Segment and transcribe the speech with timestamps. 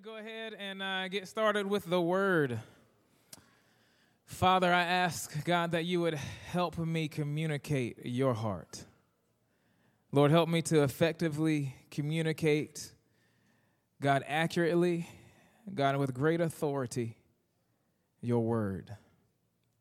[0.00, 2.58] to go ahead and uh, get started with the word.
[4.24, 8.84] Father, I ask, God, that you would help me communicate your heart.
[10.12, 12.92] Lord, help me to effectively communicate,
[14.00, 15.08] God, accurately,
[15.74, 17.16] God, with great authority,
[18.22, 18.96] your word.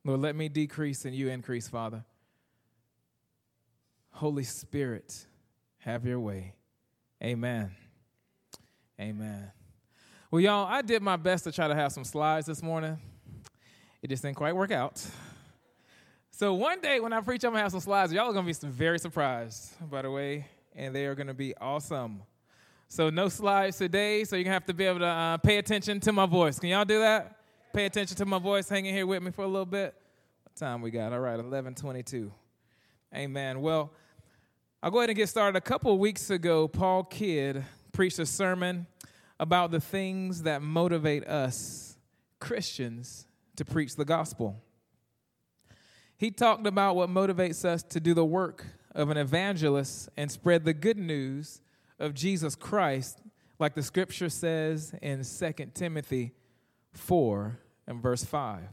[0.03, 2.03] Lord, let me decrease and you increase, Father.
[4.11, 5.27] Holy Spirit,
[5.79, 6.55] have your way.
[7.23, 7.71] Amen.
[8.99, 9.51] Amen.
[10.31, 12.99] Well, y'all, I did my best to try to have some slides this morning.
[14.03, 15.03] It just didn't quite work out.
[16.29, 18.13] So one day when I preach, I'm gonna have some slides.
[18.13, 22.21] Y'all are gonna be very surprised, by the way, and they are gonna be awesome.
[22.89, 25.99] So no slides today, so you're gonna have to be able to uh, pay attention
[26.01, 26.59] to my voice.
[26.59, 27.37] Can y'all do that?
[27.73, 28.69] Pay attention to my voice.
[28.69, 29.95] Hang in here with me for a little bit.
[30.43, 31.11] What time we got?
[31.11, 32.31] All right, 11:22.
[33.15, 33.61] Amen.
[33.61, 33.91] Well,
[34.83, 35.57] I'll go ahead and get started.
[35.57, 38.85] A couple weeks ago, Paul Kidd preached a sermon
[39.39, 41.97] about the things that motivate us
[42.39, 43.25] Christians
[43.55, 44.61] to preach the gospel.
[46.17, 50.65] He talked about what motivates us to do the work of an evangelist and spread
[50.65, 51.61] the good news
[51.97, 53.21] of Jesus Christ,
[53.59, 56.33] like the scripture says in 2 Timothy
[56.93, 58.63] 4 and verse 5.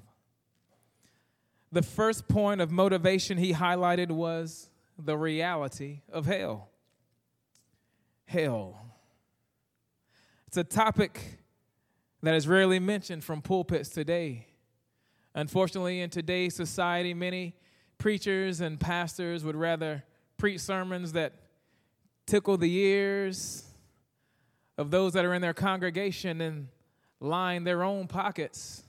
[1.71, 6.71] The first point of motivation he highlighted was the reality of hell.
[8.25, 8.81] Hell.
[10.49, 11.21] It's a topic
[12.23, 14.47] that is rarely mentioned from pulpits today.
[15.35, 17.55] Unfortunately, in today's society, many
[17.99, 20.05] preachers and pastors would rather
[20.39, 21.35] preach sermons that
[22.27, 23.65] tickle the ears
[24.79, 26.69] of those that are in their congregation and
[27.21, 28.83] line their own pockets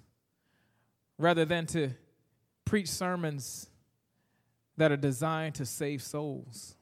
[1.18, 1.90] rather than to
[2.66, 3.68] preach sermons
[4.78, 6.77] that are designed to save souls.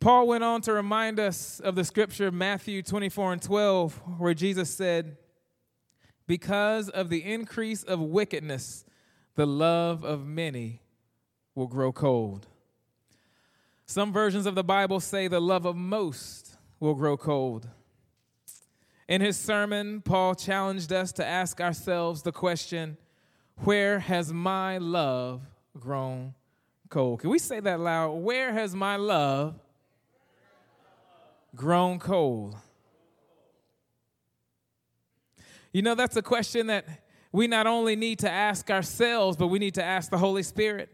[0.00, 4.70] Paul went on to remind us of the scripture, Matthew 24 and 12, where Jesus
[4.70, 5.16] said,
[6.26, 8.84] Because of the increase of wickedness,
[9.36, 10.82] the love of many
[11.54, 12.46] will grow cold.
[13.86, 17.68] Some versions of the Bible say the love of most will grow cold.
[19.08, 22.98] In his sermon, Paul challenged us to ask ourselves the question
[23.58, 25.42] Where has my love
[25.78, 26.34] grown
[26.90, 27.20] cold?
[27.20, 28.14] Can we say that loud?
[28.14, 29.60] Where has my love
[31.56, 32.56] grown cold?
[35.72, 36.86] You know, that's a question that
[37.32, 40.88] we not only need to ask ourselves, but we need to ask the Holy Spirit.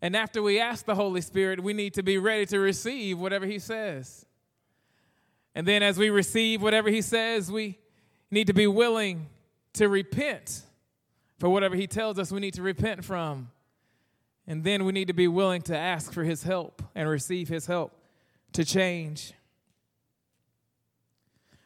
[0.00, 3.44] And after we ask the Holy Spirit, we need to be ready to receive whatever
[3.44, 4.24] He says.
[5.54, 7.78] And then as we receive whatever He says, we
[8.30, 9.26] need to be willing
[9.74, 10.62] to repent
[11.38, 13.50] for whatever He tells us we need to repent from.
[14.46, 17.66] And then we need to be willing to ask for His help and receive His
[17.66, 17.92] help
[18.52, 19.34] to change.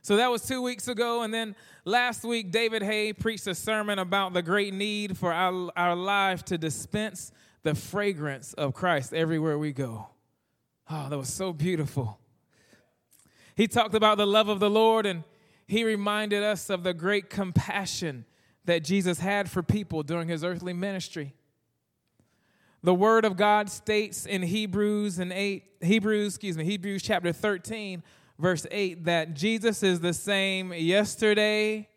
[0.03, 1.23] So that was two weeks ago.
[1.23, 1.55] And then
[1.85, 6.45] last week, David Hay preached a sermon about the great need for our, our life
[6.47, 7.31] to dispense
[7.63, 10.09] the fragrance of Christ everywhere we go.
[10.91, 12.19] Oh, that was so beautiful.
[13.55, 15.23] He talked about the love of the Lord and
[15.69, 18.25] he reminded us of the great compassion
[18.65, 21.35] that Jesus had for people during his earthly ministry.
[22.83, 28.03] The word of God states in Hebrews and 8 Hebrews, excuse me, Hebrews chapter 13
[28.38, 31.88] verse 8 that Jesus is the same yesterday,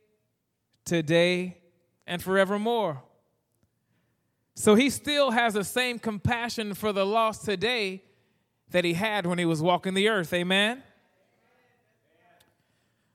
[0.83, 1.57] today,
[2.07, 3.01] and forevermore.
[4.55, 8.03] So he still has the same compassion for the lost today
[8.71, 10.33] that he had when he was walking the earth.
[10.33, 10.81] Amen?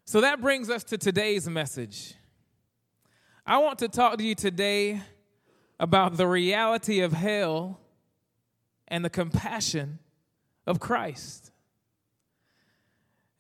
[0.05, 2.15] So that brings us to today's message.
[3.47, 5.01] I want to talk to you today
[5.79, 7.81] about the reality of hell
[8.89, 9.99] and the compassion
[10.67, 11.50] of Christ.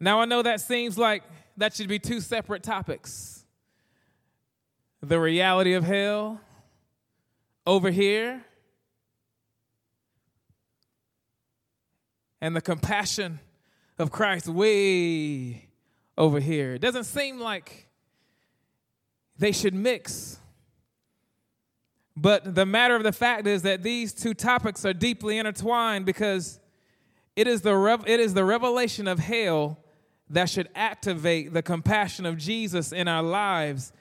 [0.00, 1.22] Now, I know that seems like
[1.58, 3.44] that should be two separate topics
[5.02, 6.40] the reality of hell
[7.66, 8.44] over here,
[12.40, 13.40] and the compassion
[13.98, 15.68] of Christ way
[16.16, 16.74] over here.
[16.74, 17.88] It doesn't seem like
[19.38, 20.38] they should mix.
[22.16, 26.60] But the matter of the fact is that these two topics are deeply intertwined because
[27.36, 29.78] it is the, rev- it is the revelation of hell
[30.30, 33.92] that should activate the compassion of Jesus in our lives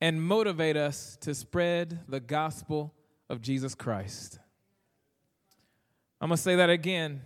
[0.00, 2.94] and motivate us to spread the gospel
[3.28, 4.38] of Jesus Christ.
[6.20, 7.22] I'm going to say that again.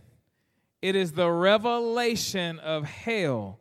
[0.80, 3.58] It is the revelation of hell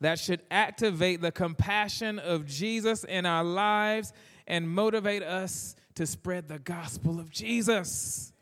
[0.00, 4.12] that should activate the compassion of Jesus in our lives
[4.46, 8.32] and motivate us to spread the gospel of Jesus.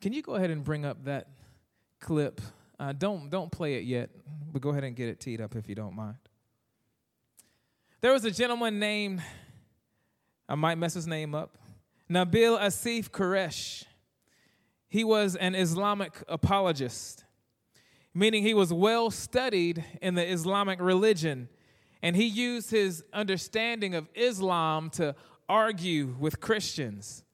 [0.00, 1.28] Can you go ahead and bring up that
[2.04, 2.40] clip.
[2.78, 4.10] Uh, don't don't play it yet,
[4.52, 6.16] but go ahead and get it teed up if you don't mind.
[8.00, 9.22] There was a gentleman named,
[10.48, 11.56] I might mess his name up,
[12.10, 13.84] Nabeel Asif Quresh.
[14.88, 17.24] He was an Islamic apologist,
[18.12, 21.48] meaning he was well studied in the Islamic religion,
[22.02, 25.14] and he used his understanding of Islam to
[25.48, 27.24] argue with Christians.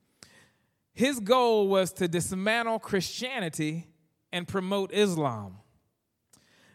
[0.92, 3.89] His goal was to dismantle Christianity
[4.32, 5.58] and promote Islam.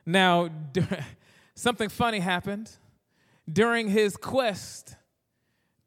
[0.05, 0.49] Now,
[1.55, 2.71] something funny happened
[3.51, 4.95] during his quest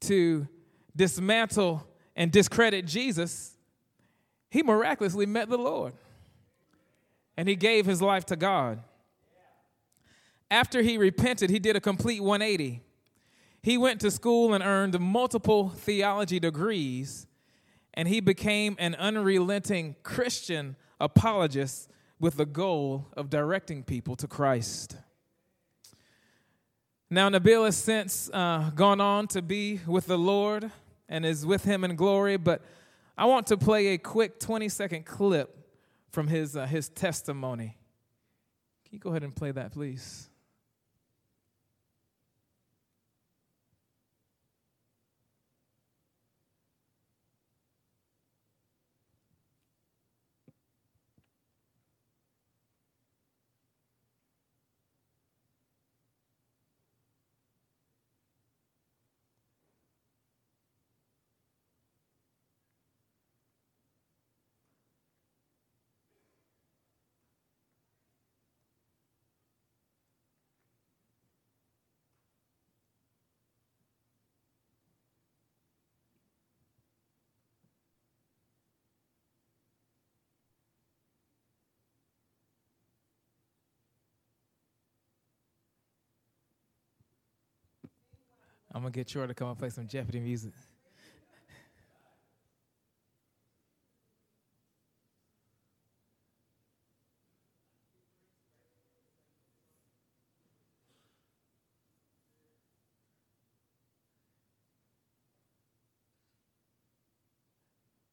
[0.01, 0.47] to
[0.95, 3.55] dismantle and discredit Jesus.
[4.49, 5.93] He miraculously met the Lord
[7.39, 8.83] and he gave his life to God.
[10.51, 12.81] After he repented, he did a complete 180.
[13.61, 17.27] He went to school and earned multiple theology degrees,
[17.93, 24.97] and he became an unrelenting Christian apologist with the goal of directing people to Christ.
[27.09, 30.69] Now, Nabeel has since uh, gone on to be with the Lord
[31.07, 32.61] and is with him in glory, but
[33.17, 35.55] I want to play a quick 20 second clip
[36.11, 37.77] from his, uh, his testimony.
[38.85, 40.28] Can you go ahead and play that, please?
[88.79, 90.53] I'm gonna get Troy to come and play some Jeopardy music.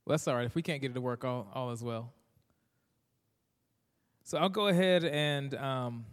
[0.04, 0.46] Well, that's all right.
[0.46, 2.12] If we can't get it to work, all, all is well.
[4.24, 6.06] So I'll go ahead and um,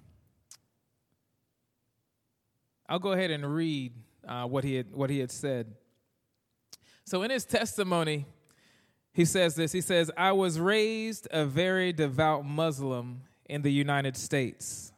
[2.87, 3.93] I'll go ahead and read
[4.27, 5.73] uh, what, he had, what he had said.
[7.05, 8.25] So in his testimony,
[9.13, 14.17] he says this He says, I was raised a very devout Muslim in the United
[14.17, 14.91] States.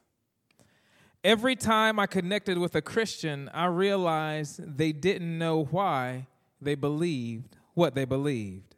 [1.24, 6.27] Every time I connected with a Christian, I realized they didn't know why
[6.62, 8.75] they believed what they believed.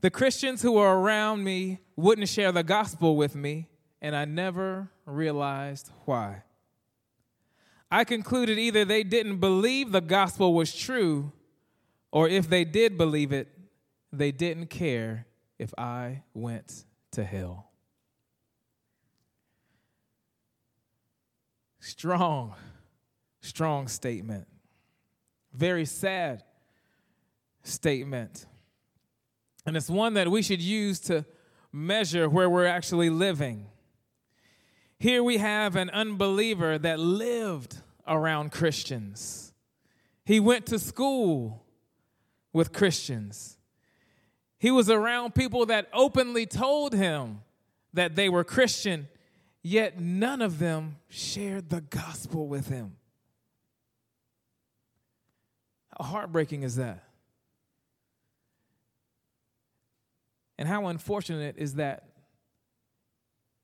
[0.00, 3.68] The Christians who were around me wouldn't share the gospel with me,
[4.00, 6.42] and I never realized why.
[7.94, 11.30] I concluded either they didn't believe the gospel was true,
[12.10, 13.46] or if they did believe it,
[14.12, 15.28] they didn't care
[15.60, 17.70] if I went to hell.
[21.78, 22.56] Strong,
[23.42, 24.48] strong statement.
[25.52, 26.42] Very sad
[27.62, 28.44] statement.
[29.66, 31.24] And it's one that we should use to
[31.70, 33.68] measure where we're actually living.
[34.98, 39.52] Here we have an unbeliever that lived around Christians.
[40.24, 41.64] He went to school
[42.52, 43.58] with Christians.
[44.58, 47.42] He was around people that openly told him
[47.92, 49.08] that they were Christian,
[49.62, 52.96] yet none of them shared the gospel with him.
[55.98, 57.04] How heartbreaking is that?
[60.56, 62.08] And how unfortunate is that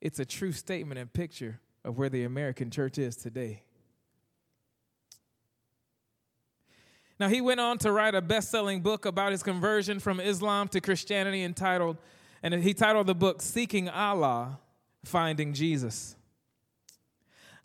[0.01, 3.63] it's a true statement and picture of where the American church is today.
[7.21, 10.69] Now, he went on to write a best selling book about his conversion from Islam
[10.69, 11.99] to Christianity entitled,
[12.43, 14.59] and he titled the book Seeking Allah,
[15.05, 16.17] Finding Jesus.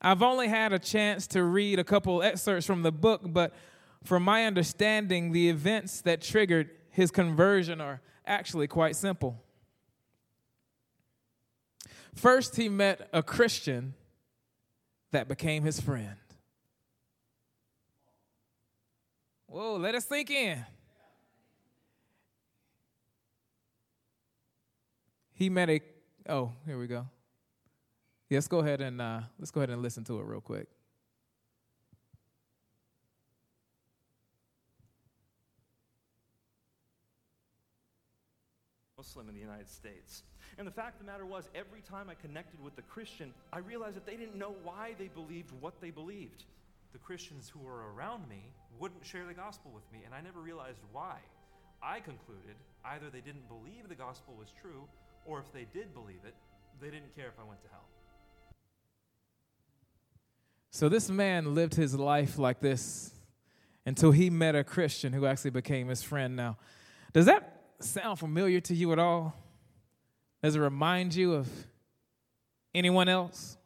[0.02, 3.54] I've only had a chance to read a couple excerpts from the book, but
[4.04, 9.42] from my understanding, the events that triggered his conversion are actually quite simple.
[12.14, 13.94] First, he met a Christian
[15.12, 16.18] that became his friend.
[19.56, 20.66] Whoa, let us sink in.
[25.32, 25.80] He met a
[26.28, 27.08] oh, here we go.
[28.30, 30.68] Let's go ahead and uh, let's go ahead and listen to it real quick.
[38.98, 40.24] Muslim in the United States.
[40.58, 43.60] And the fact of the matter was, every time I connected with the Christian, I
[43.60, 46.44] realized that they didn't know why they believed what they believed.
[46.92, 50.40] The Christians who were around me wouldn't share the gospel with me, and I never
[50.40, 51.18] realized why.
[51.82, 54.88] I concluded either they didn't believe the gospel was true,
[55.26, 56.36] or if they did believe it,
[56.82, 57.86] they didn't care if I went to hell.
[60.72, 63.12] So this man lived his life like this
[63.86, 66.36] until he met a Christian who actually became his friend.
[66.36, 66.58] Now,
[67.14, 69.36] does that sound familiar to you at all?
[70.44, 71.48] Does it remind you of
[72.74, 73.58] anyone else?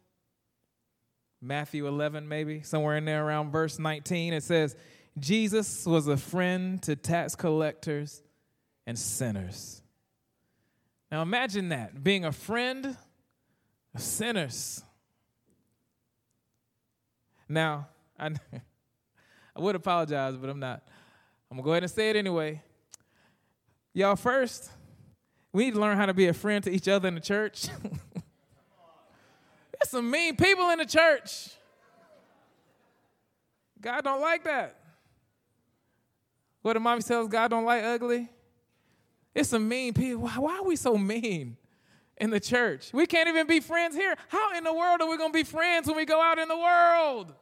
[1.42, 4.76] Matthew 11, maybe, somewhere in there around verse 19, it says,
[5.20, 8.22] Jesus was a friend to tax collectors
[8.86, 9.82] and sinners.
[11.12, 12.96] Now imagine that, being a friend
[13.94, 14.82] of sinners.
[17.48, 18.26] Now, I,
[19.56, 20.82] I would apologize, but I'm not.
[21.50, 22.62] I'm going to go ahead and say it anyway.
[23.92, 24.70] Y'all, first,
[25.52, 27.66] we need to learn how to be a friend to each other in the church.
[28.14, 31.50] There's some mean people in the church.
[33.80, 34.79] God don't like that.
[36.62, 38.28] What the mommy tells God don't like ugly?
[39.34, 40.22] It's some mean people.
[40.22, 41.56] Why, why are we so mean
[42.16, 42.92] in the church?
[42.92, 44.14] We can't even be friends here.
[44.28, 46.48] How in the world are we going to be friends when we go out in
[46.48, 47.32] the world?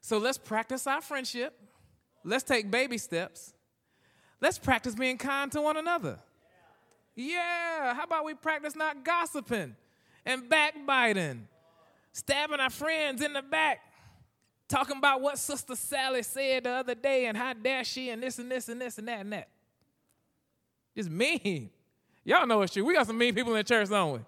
[0.00, 1.58] So let's practice our friendship.
[2.24, 3.52] Let's take baby steps.
[4.40, 6.18] Let's practice being kind to one another.
[7.14, 9.74] Yeah, how about we practice not gossiping
[10.24, 11.48] and backbiting,
[12.12, 13.78] stabbing our friends in the back,
[14.68, 18.38] talking about what Sister Sally said the other day and how dare she and this
[18.38, 19.48] and this and this and that and that.
[20.94, 21.70] It's mean.
[22.24, 22.84] Y'all know it's true.
[22.84, 24.18] We got some mean people in the church, don't we?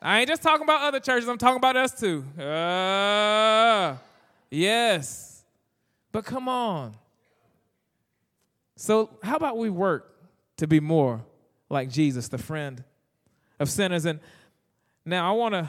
[0.00, 2.24] I ain't just talking about other churches, I'm talking about us too.
[2.40, 3.96] Uh,
[4.50, 5.44] Yes.
[6.12, 6.96] But come on.
[8.76, 10.14] So, how about we work
[10.56, 11.24] to be more
[11.68, 12.82] like Jesus, the friend
[13.58, 14.04] of sinners?
[14.04, 14.20] And
[15.04, 15.68] now I want to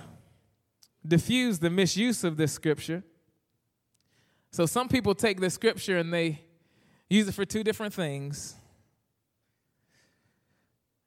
[1.05, 3.03] diffuse the misuse of this scripture.
[4.51, 6.41] So, some people take this scripture and they
[7.09, 8.55] use it for two different things.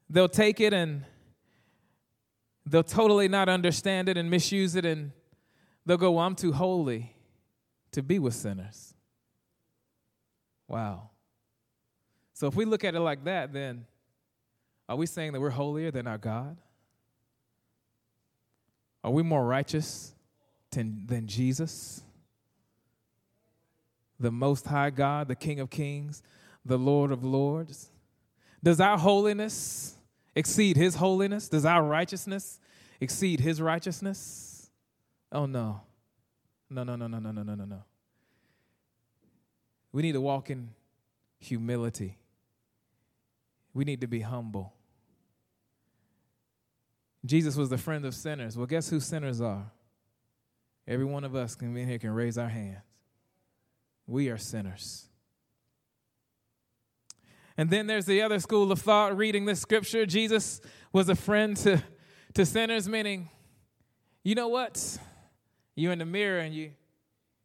[0.09, 1.05] They'll take it and
[2.67, 5.13] they'll totally not understand it and misuse it, and
[5.87, 7.17] they'll go, Well, I'm too holy
[7.93, 8.95] to be with sinners.
[10.69, 11.11] Wow.
[12.35, 13.87] So if we look at it like that, then
[14.89, 16.57] are we saying that we're holier than our God?
[19.05, 20.15] Are we more righteous
[20.71, 22.03] than, than Jesus?
[24.23, 26.23] The Most High God, the King of Kings,
[26.65, 27.91] the Lord of Lords?
[28.63, 29.97] Does our holiness
[30.37, 31.49] exceed His holiness?
[31.49, 32.61] Does our righteousness
[33.01, 34.71] exceed His righteousness?
[35.33, 35.81] Oh, no.
[36.71, 37.83] No, no, no, no, no, no, no, no, no.
[39.91, 40.71] We need to walk in
[41.41, 42.17] humility.
[43.75, 44.73] We need to be humble.
[47.27, 48.57] Jesus was the friend of sinners.
[48.57, 49.71] Well, guess who sinners are?
[50.87, 52.83] Every one of us can be in here can raise our hands.
[54.13, 55.07] We are sinners.
[57.57, 60.05] And then there's the other school of thought reading this scripture.
[60.05, 60.61] Jesus
[60.93, 61.83] was a friend to,
[62.35, 63.31] to sinners, meaning,
[64.23, 64.99] you know what?
[65.77, 66.73] You're in the mirror and you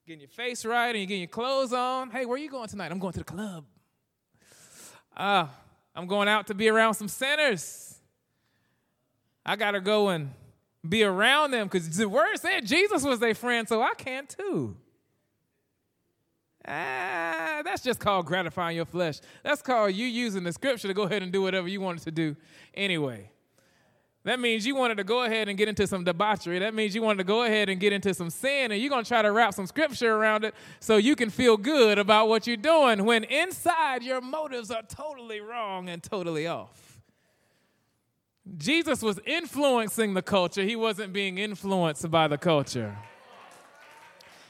[0.05, 2.09] getting your face right and you're getting your clothes on.
[2.11, 2.91] Hey, where are you going tonight?
[2.91, 3.63] I'm going to the club.
[5.15, 5.47] Uh,
[5.95, 7.97] I'm going out to be around some sinners.
[9.45, 10.31] I got to go and
[10.85, 14.75] be around them because the word said Jesus was their friend, so I can too.
[16.67, 19.19] Ah, that's just called gratifying your flesh.
[19.43, 22.11] That's called you using the scripture to go ahead and do whatever you wanted to
[22.11, 22.35] do
[22.73, 23.31] anyway.
[24.25, 26.59] That means you wanted to go ahead and get into some debauchery.
[26.59, 29.05] That means you wanted to go ahead and get into some sin, and you're going
[29.05, 32.45] to try to wrap some scripture around it so you can feel good about what
[32.45, 36.99] you're doing when inside your motives are totally wrong and totally off.
[38.57, 42.97] Jesus was influencing the culture, he wasn't being influenced by the culture.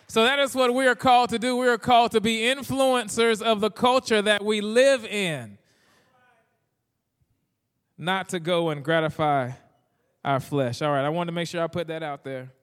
[0.09, 1.57] So that is what we are called to do.
[1.57, 5.57] We are called to be influencers of the culture that we live in,
[7.97, 9.51] not to go and gratify
[10.23, 10.81] our flesh.
[10.81, 12.53] All right, I wanted to make sure I put that out there.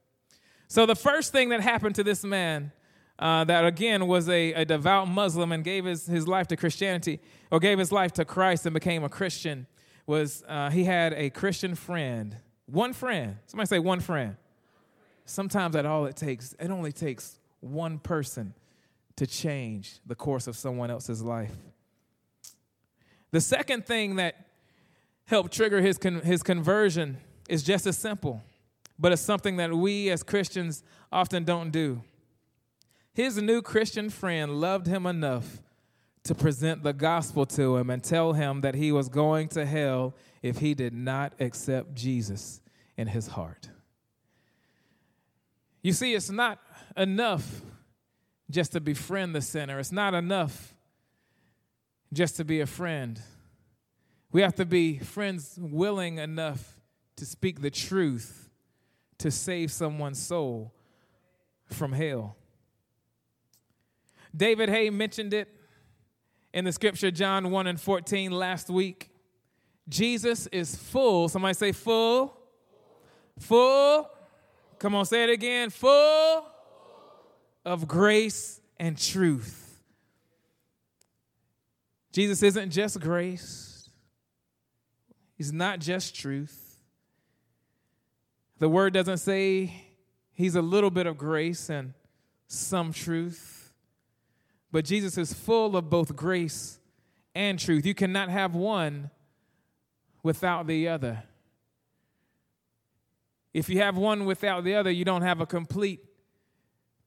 [0.69, 2.73] So, the first thing that happened to this man,
[3.19, 7.21] uh, that again was a, a devout Muslim and gave his, his life to Christianity,
[7.51, 9.67] or gave his life to Christ and became a Christian,
[10.07, 12.39] was uh, he had a Christian friend.
[12.65, 13.37] One friend.
[13.47, 14.37] Somebody say one friend.
[15.25, 18.54] Sometimes that all it takes, it only takes one person
[19.16, 21.54] to change the course of someone else's life.
[23.31, 24.47] The second thing that
[25.25, 27.16] helped trigger his, con- his conversion
[27.49, 28.43] is just as simple,
[28.99, 32.02] but it's something that we as Christians often don't do.
[33.12, 35.62] His new Christian friend loved him enough
[36.25, 40.14] to present the gospel to him and tell him that he was going to hell
[40.43, 42.61] if he did not accept Jesus
[42.97, 43.69] in his heart.
[45.85, 46.59] You see, it's not
[46.97, 47.61] enough
[48.50, 50.75] just to befriend the sinner, it's not enough
[52.12, 53.21] just to be a friend.
[54.33, 56.81] We have to be friends willing enough
[57.17, 58.49] to speak the truth
[59.19, 60.75] to save someone's soul
[61.67, 62.37] from hell.
[64.35, 65.49] David Hay mentioned it
[66.55, 69.11] in the scripture, John 1 and 14, last week.
[69.88, 71.29] Jesus is full.
[71.29, 72.37] Somebody say full.
[73.38, 74.09] Full.
[74.85, 75.71] Come on, say it again.
[75.71, 76.45] Full
[77.64, 79.83] of grace and truth.
[82.12, 83.88] Jesus isn't just grace,
[85.38, 86.83] He's not just truth.
[88.59, 89.73] The word doesn't say
[90.35, 91.95] He's a little bit of grace and
[92.47, 93.73] some truth.
[94.71, 96.79] But Jesus is full of both grace
[97.35, 97.87] and truth.
[97.87, 99.09] You cannot have one
[100.23, 101.23] without the other.
[103.54, 106.00] If you have one without the other, you don't have a complete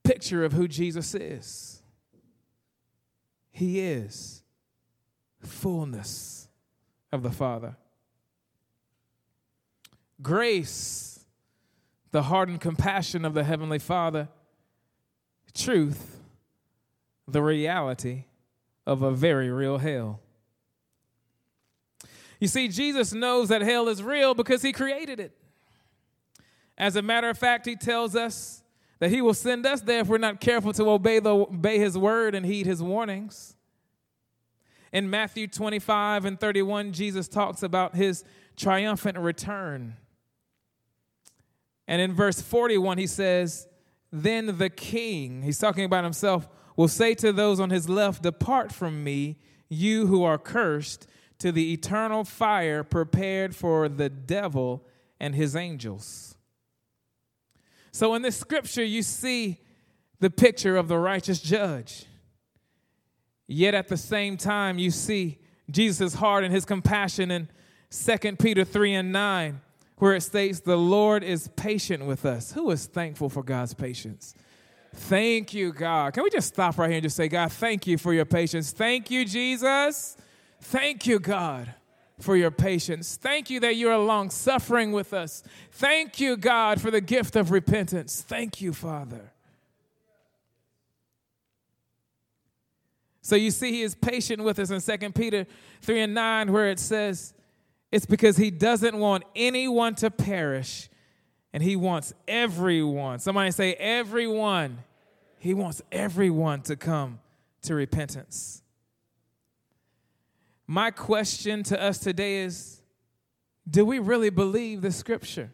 [0.04, 1.82] picture of who Jesus is.
[3.52, 4.44] He is
[5.42, 6.48] fullness
[7.12, 7.76] of the Father.
[10.22, 11.26] Grace,
[12.12, 14.30] the heart and compassion of the Heavenly Father.
[15.54, 16.22] Truth,
[17.28, 18.26] the reality
[18.86, 20.22] of a very real hell.
[22.40, 25.36] You see, Jesus knows that hell is real because he created it.
[26.78, 28.64] As a matter of fact, he tells us
[29.00, 31.98] that he will send us there if we're not careful to obey, the, obey his
[31.98, 33.56] word and heed his warnings.
[34.92, 38.24] In Matthew 25 and 31, Jesus talks about his
[38.56, 39.96] triumphant return.
[41.88, 43.68] And in verse 41, he says,
[44.12, 48.72] Then the king, he's talking about himself, will say to those on his left, Depart
[48.72, 49.38] from me,
[49.70, 51.08] you who are cursed,
[51.40, 54.84] to the eternal fire prepared for the devil
[55.20, 56.37] and his angels.
[57.92, 59.60] So in this scripture, you see
[60.20, 62.06] the picture of the righteous judge.
[63.48, 67.50] Yet at the same time, you see Jesus' heart and his compassion in
[67.92, 69.62] 2 Peter 3 and 9,
[69.98, 72.52] where it states, The Lord is patient with us.
[72.52, 74.34] Who is thankful for God's patience?
[74.94, 76.14] Thank you, God.
[76.14, 78.72] Can we just stop right here and just say, God, thank you for your patience?
[78.72, 80.18] Thank you, Jesus.
[80.60, 81.74] Thank you, God
[82.20, 83.16] for your patience.
[83.16, 85.44] Thank you that you're long suffering with us.
[85.72, 88.22] Thank you, God, for the gift of repentance.
[88.22, 89.32] Thank you, Father.
[93.22, 95.46] So you see, he is patient with us in 2 Peter
[95.82, 97.34] 3 and 9, where it says,
[97.92, 100.90] It's because he doesn't want anyone to perish,
[101.52, 103.20] and he wants everyone.
[103.20, 104.80] Somebody say, Everyone.
[105.40, 107.20] He wants everyone to come
[107.64, 108.64] to repentance.
[110.68, 112.82] My question to us today is
[113.70, 115.52] do we really believe the scripture?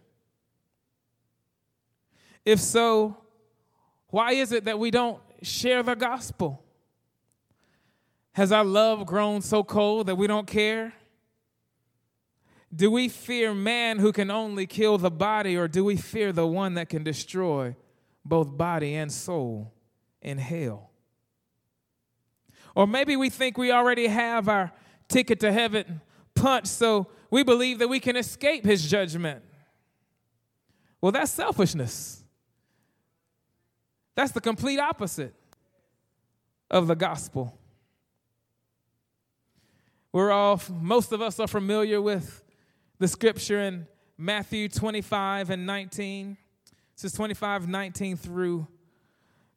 [2.43, 3.17] If so,
[4.08, 6.63] why is it that we don't share the gospel?
[8.34, 10.93] Has our love grown so cold that we don't care?
[12.76, 16.47] Do we fear man who can only kill the body, or do we fear the
[16.47, 17.76] one that can destroy
[18.26, 19.71] both body and soul
[20.23, 20.89] in hell?
[22.76, 24.71] Or maybe we think we already have our
[25.13, 26.02] ticket to heaven
[26.34, 29.43] punch, so we believe that we can escape his judgment.
[30.99, 32.23] Well, that's selfishness.
[34.15, 35.34] That's the complete opposite
[36.71, 37.58] of the gospel.
[40.12, 42.43] We're all, most of us are familiar with
[42.99, 46.38] the scripture in Matthew 25 and 19.
[46.95, 48.67] This is 25, 19 through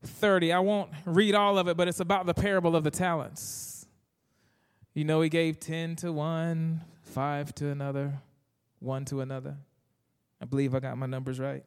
[0.03, 0.53] 30.
[0.53, 3.76] I won't read all of it, but it's about the parable of the talents.
[4.97, 8.15] You know, he gave 10 to one, five to another,
[8.79, 9.59] one to another.
[10.41, 11.63] I believe I got my numbers right.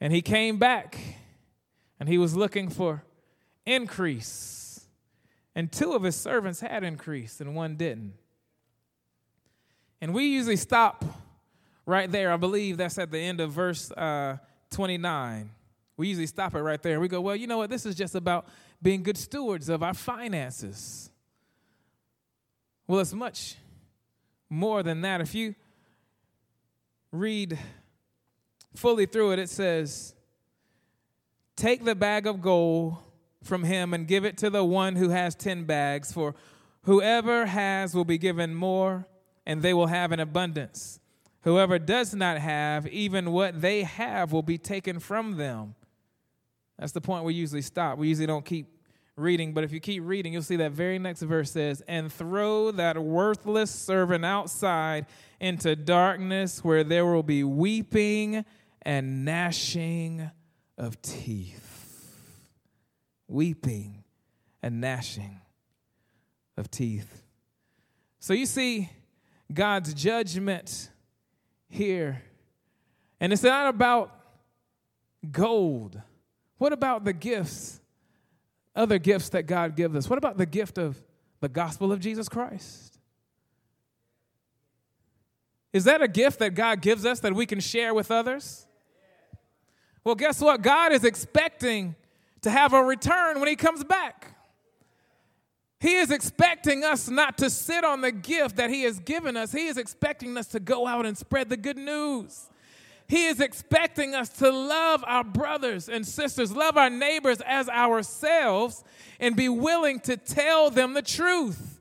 [0.00, 0.98] And he came back
[2.00, 3.04] and he was looking for
[3.64, 4.88] increase.
[5.54, 8.14] And two of his servants had increased and one didn't.
[10.00, 11.04] And we usually stop
[11.86, 12.32] right there.
[12.32, 14.38] I believe that's at the end of verse uh,
[14.72, 15.48] 29.
[15.96, 16.94] We usually stop it right there.
[16.94, 17.70] And we go, well, you know what?
[17.70, 18.48] This is just about
[18.82, 21.10] being good stewards of our finances.
[22.88, 23.56] Well, it's much
[24.48, 25.20] more than that.
[25.20, 25.54] If you
[27.12, 27.58] read
[28.74, 30.14] fully through it, it says,
[31.54, 32.96] Take the bag of gold
[33.42, 36.34] from him and give it to the one who has 10 bags, for
[36.84, 39.06] whoever has will be given more,
[39.44, 40.98] and they will have an abundance.
[41.42, 45.74] Whoever does not have, even what they have will be taken from them.
[46.78, 47.98] That's the point we usually stop.
[47.98, 48.66] We usually don't keep
[49.18, 52.70] reading, but if you keep reading, you'll see that very next verse says, And throw
[52.72, 55.06] that worthless servant outside
[55.40, 58.44] into darkness where there will be weeping
[58.82, 60.30] and gnashing
[60.76, 62.46] of teeth.
[63.26, 64.04] Weeping
[64.62, 65.40] and gnashing
[66.56, 67.22] of teeth.
[68.20, 68.90] So you see
[69.52, 70.90] God's judgment
[71.68, 72.22] here.
[73.20, 74.14] And it's not about
[75.30, 76.00] gold.
[76.58, 77.77] What about the gifts,
[78.78, 80.08] other gifts that God gives us?
[80.08, 80.96] What about the gift of
[81.40, 82.98] the gospel of Jesus Christ?
[85.72, 88.66] Is that a gift that God gives us that we can share with others?
[90.04, 90.62] Well, guess what?
[90.62, 91.94] God is expecting
[92.42, 94.34] to have a return when He comes back.
[95.80, 99.52] He is expecting us not to sit on the gift that He has given us.
[99.52, 102.48] He is expecting us to go out and spread the good news.
[103.08, 108.84] He is expecting us to love our brothers and sisters, love our neighbors as ourselves,
[109.18, 111.80] and be willing to tell them the truth.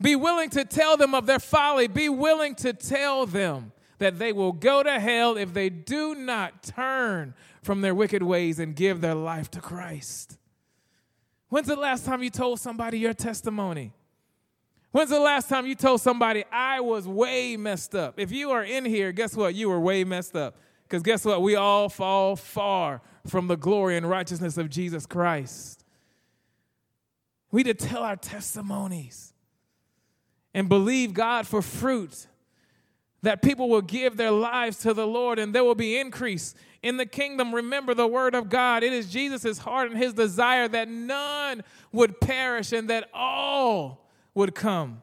[0.00, 1.88] Be willing to tell them of their folly.
[1.88, 6.62] Be willing to tell them that they will go to hell if they do not
[6.62, 10.38] turn from their wicked ways and give their life to Christ.
[11.48, 13.92] When's the last time you told somebody your testimony?
[14.92, 18.20] When's the last time you told somebody, I was way messed up?
[18.20, 19.56] If you are in here, guess what?
[19.56, 20.56] You were way messed up.
[20.88, 21.42] Because guess what?
[21.42, 25.84] We all fall far from the glory and righteousness of Jesus Christ.
[27.50, 29.34] We need to tell our testimonies
[30.54, 32.26] and believe God for fruit
[33.22, 36.96] that people will give their lives to the Lord and there will be increase in
[36.96, 37.54] the kingdom.
[37.54, 38.82] Remember the word of God.
[38.82, 44.54] It is Jesus' heart and his desire that none would perish and that all would
[44.54, 45.02] come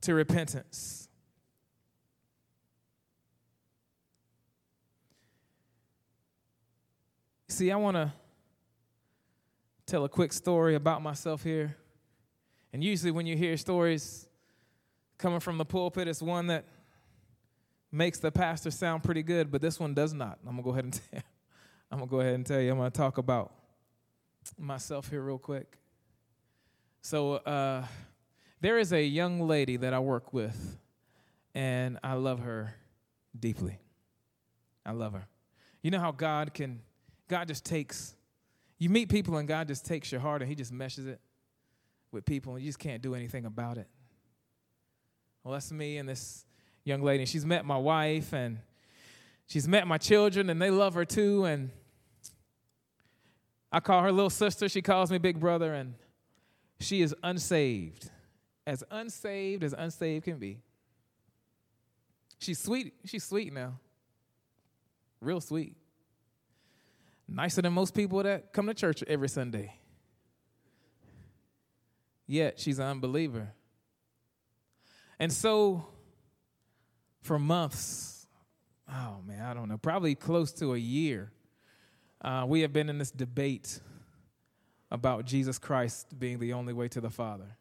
[0.00, 1.01] to repentance.
[7.52, 8.10] See, I want to
[9.84, 11.76] tell a quick story about myself here.
[12.72, 14.26] And usually, when you hear stories
[15.18, 16.64] coming from the pulpit, it's one that
[17.92, 20.38] makes the pastor sound pretty good, but this one does not.
[20.46, 21.22] I'm gonna go ahead and tell.
[21.90, 22.70] I'm gonna go ahead and tell you.
[22.70, 23.52] I'm gonna talk about
[24.58, 25.76] myself here real quick.
[27.02, 27.84] So uh,
[28.62, 30.78] there is a young lady that I work with,
[31.54, 32.72] and I love her
[33.38, 33.78] deeply.
[34.86, 35.28] I love her.
[35.82, 36.80] You know how God can,
[37.32, 38.14] God just takes,
[38.78, 41.18] you meet people and God just takes your heart and He just meshes it
[42.10, 43.88] with people, and you just can't do anything about it.
[45.42, 46.44] Well, that's me and this
[46.84, 47.24] young lady.
[47.24, 48.58] She's met my wife and
[49.46, 51.46] she's met my children, and they love her too.
[51.46, 51.70] And
[53.72, 54.68] I call her little sister.
[54.68, 55.94] She calls me big brother, and
[56.80, 58.10] she is unsaved,
[58.66, 60.58] as unsaved as unsaved can be.
[62.38, 62.92] She's sweet.
[63.06, 63.78] She's sweet now,
[65.22, 65.76] real sweet.
[67.28, 69.74] Nicer than most people that come to church every Sunday.
[72.26, 73.52] Yet she's an unbeliever.
[75.18, 75.86] And so
[77.22, 78.26] for months.
[78.88, 81.32] Oh man, I don't know, probably close to a year.
[82.20, 83.80] Uh, we have been in this debate
[84.90, 87.56] about Jesus Christ being the only way to the Father.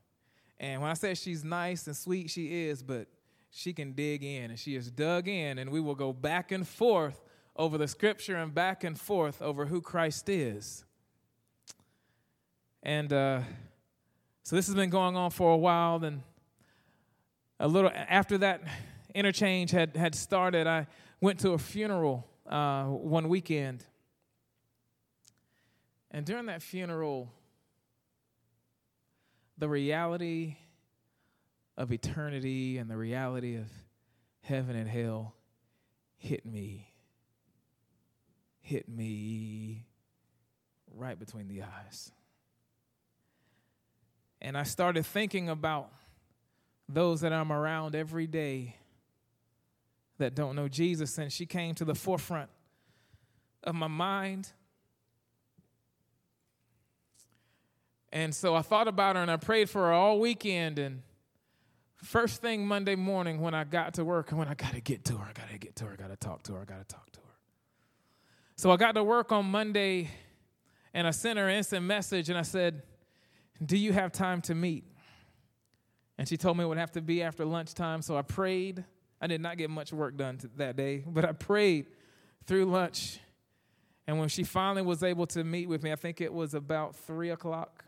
[0.60, 3.08] And when I say she's nice and sweet, she is, but
[3.50, 6.68] she can dig in, and she is dug in, and we will go back and
[6.68, 7.20] forth
[7.56, 10.86] over the scripture and back and forth over who Christ is.
[12.84, 13.42] And uh,
[14.44, 16.24] so this has been going on for a while, and
[17.60, 18.62] a little after that
[19.14, 20.88] interchange had, had started, I
[21.20, 23.86] went to a funeral uh, one weekend.
[26.10, 27.32] And during that funeral,
[29.58, 30.58] the reality
[31.78, 33.70] of eternity and the reality of
[34.42, 35.36] heaven and hell
[36.18, 36.91] hit me.
[38.62, 39.86] Hit me
[40.94, 42.12] right between the eyes.
[44.42, 45.92] And I started thinking about
[46.90, 48.76] those that I'm around every day
[50.18, 52.50] that don't know Jesus, and she came to the forefront
[53.64, 54.52] of my mind.
[58.12, 60.80] And so I thought about her and I prayed for her all weekend.
[60.80, 61.02] And
[61.98, 65.06] first thing Monday morning when I got to work, and when I got to get
[65.06, 66.66] to her, I got to get to her, I got to talk to her, I
[66.66, 67.21] got to talk to her.
[68.62, 70.12] So I got to work on Monday
[70.94, 72.84] and I sent her an instant message and I said,
[73.66, 74.84] Do you have time to meet?
[76.20, 78.04] And she told me it would have to be after lunchtime.
[78.04, 78.86] So I prayed
[79.20, 81.88] I did not get much work done that day, but I prayed
[82.46, 83.18] through lunch.
[84.06, 86.96] And when she finally was able to meet with me, I think it was about
[86.96, 87.84] three o'clock.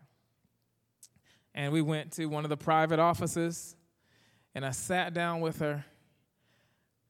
[1.53, 3.75] And we went to one of the private offices,
[4.55, 5.86] and I sat down with her.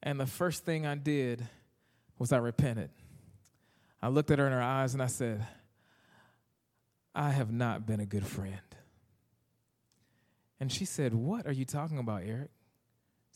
[0.01, 1.47] And the first thing I did
[2.19, 2.89] was I repented.
[4.03, 5.47] I looked at her in her eyes and I said,
[7.15, 8.59] I have not been a good friend.
[10.59, 12.49] And she said, What are you talking about, Eric?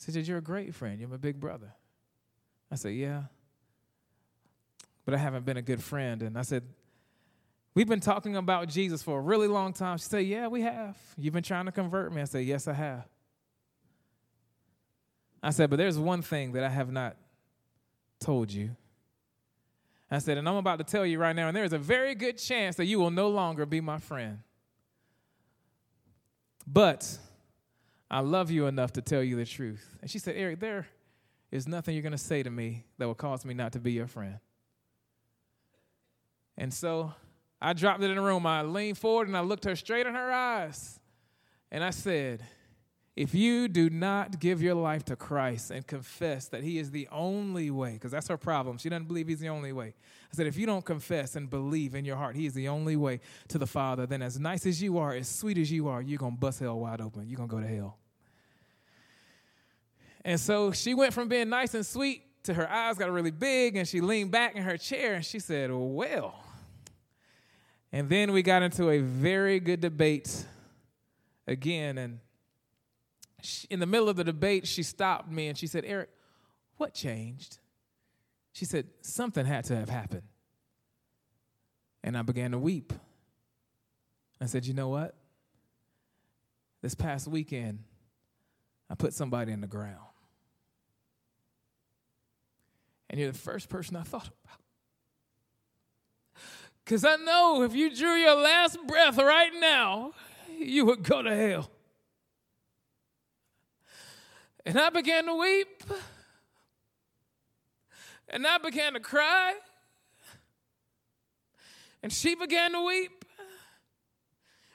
[0.04, 1.00] She said, You're a great friend.
[1.00, 1.74] You're my big brother.
[2.70, 3.24] I said, Yeah.
[5.06, 6.22] But I haven't been a good friend.
[6.22, 6.64] And I said,
[7.74, 9.98] We've been talking about Jesus for a really long time.
[10.00, 10.98] She said, Yeah, we have.
[11.18, 12.22] You've been trying to convert me.
[12.22, 13.08] I said, Yes, I have.
[15.42, 17.16] I said, But there's one thing that I have not
[18.20, 18.76] told you.
[20.10, 22.16] I said, And I'm about to tell you right now, and there is a very
[22.16, 24.40] good chance that you will no longer be my friend.
[26.66, 27.18] But
[28.10, 29.98] I love you enough to tell you the truth.
[30.02, 30.88] And she said, Eric, there
[31.52, 33.94] is nothing you're going to say to me that will cause me not to be
[33.94, 34.40] your friend.
[36.58, 37.14] And so
[37.62, 38.46] I dropped it in the room.
[38.46, 41.00] I leaned forward and I looked her straight in her eyes.
[41.72, 42.44] And I said,
[43.18, 47.08] if you do not give your life to Christ and confess that He is the
[47.12, 49.96] only way, because that's her problem, she doesn't believe He's the only way.
[50.32, 52.96] I said, if you don't confess and believe in your heart He is the only
[52.96, 56.00] way to the Father, then as nice as you are, as sweet as you are,
[56.00, 57.28] you're going to bust hell wide open.
[57.28, 57.98] You're going to go to hell.
[60.24, 63.76] And so she went from being nice and sweet to her eyes got really big,
[63.76, 66.44] and she leaned back in her chair and she said, Well.
[67.92, 70.46] And then we got into a very good debate
[71.48, 72.20] again, and
[73.48, 76.10] she, in the middle of the debate, she stopped me and she said, Eric,
[76.78, 77.60] what changed?
[78.52, 80.24] She said, Something had to have happened.
[82.04, 82.94] And I began to weep.
[84.42, 85.16] I said, You know what?
[86.82, 87.80] This past weekend,
[88.90, 89.96] I put somebody in the ground.
[93.10, 94.60] And you're the first person I thought about.
[96.84, 100.14] Because I know if you drew your last breath right now,
[100.58, 101.70] you would go to hell.
[104.68, 105.82] And I began to weep.
[108.28, 109.54] And I began to cry.
[112.04, 113.24] And she began to weep.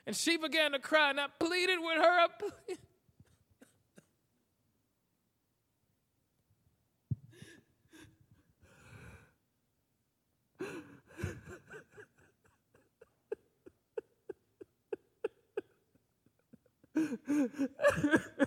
[0.07, 1.11] And she began to cry.
[1.11, 2.21] And I pleaded with her.
[2.21, 2.79] I pleaded.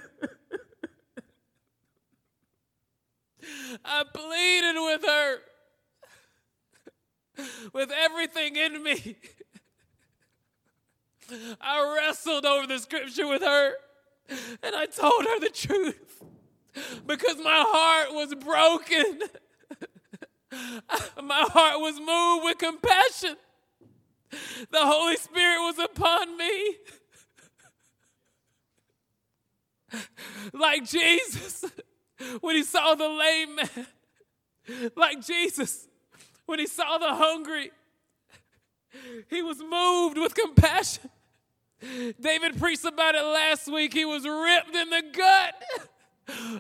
[3.83, 5.37] I pleaded with her
[7.73, 9.17] with everything in me.
[11.59, 13.73] I wrestled over the scripture with her
[14.29, 16.23] and I told her the truth
[17.05, 19.19] because my heart was broken.
[21.23, 23.37] my heart was moved with compassion.
[24.71, 26.75] The Holy Spirit was upon me.
[30.53, 31.65] like Jesus
[32.41, 35.87] when he saw the lame man, like Jesus
[36.45, 37.71] when he saw the hungry.
[39.29, 41.09] He was moved with compassion.
[42.19, 43.93] David preached about it last week.
[43.93, 45.63] He was ripped in the gut.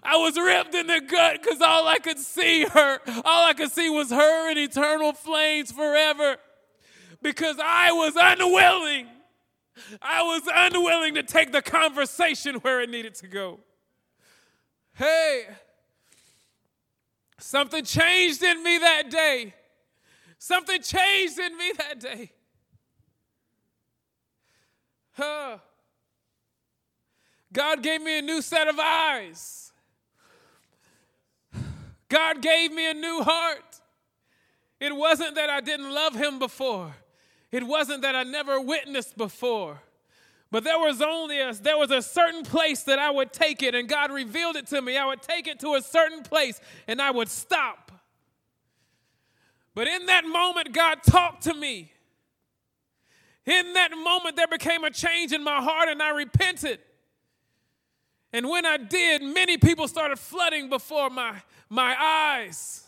[0.03, 3.71] I was ripped in the gut because all I could see her, all I could
[3.71, 6.37] see was her in eternal flames forever.
[7.21, 9.07] Because I was unwilling.
[10.01, 13.59] I was unwilling to take the conversation where it needed to go.
[14.95, 15.43] Hey,
[17.37, 19.53] something changed in me that day.
[20.37, 22.31] Something changed in me that day.
[25.13, 25.57] Huh.
[27.51, 29.71] God gave me a new set of eyes.
[32.07, 33.81] God gave me a new heart.
[34.79, 36.95] It wasn't that I didn't love Him before,
[37.51, 39.81] it wasn't that I never witnessed before.
[40.55, 43.75] But there was only a, there was a certain place that I would take it,
[43.75, 44.95] and God revealed it to me.
[44.95, 47.91] I would take it to a certain place and I would stop.
[49.73, 51.91] But in that moment, God talked to me.
[53.45, 56.79] In that moment, there became a change in my heart, and I repented.
[58.31, 61.35] And when I did, many people started flooding before my,
[61.67, 62.87] my eyes.